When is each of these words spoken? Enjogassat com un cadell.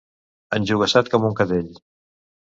Enjogassat 0.57 1.11
com 1.15 1.27
un 1.29 1.35
cadell. 1.41 1.69